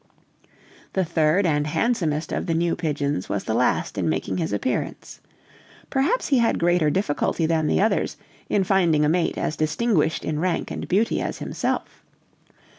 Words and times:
The 0.93 1.05
third 1.05 1.45
and 1.45 1.67
handsomest 1.67 2.31
of 2.31 2.47
the 2.47 2.55
new 2.55 2.75
pigeons 2.75 3.29
was 3.29 3.43
the 3.43 3.53
last 3.53 3.99
in 3.99 4.09
making 4.09 4.37
his 4.37 4.51
appearance. 4.51 5.21
Perhaps 5.91 6.29
he 6.29 6.39
had 6.39 6.57
greater 6.57 6.89
difficulty 6.89 7.45
than 7.45 7.67
the 7.67 7.81
others 7.81 8.17
in 8.49 8.63
finding 8.63 9.05
a 9.05 9.09
mate 9.09 9.37
as 9.37 9.55
distinguished 9.55 10.25
in 10.25 10.39
rank 10.39 10.71
and 10.71 10.87
beauty 10.87 11.21
as 11.21 11.37
himself. 11.37 12.03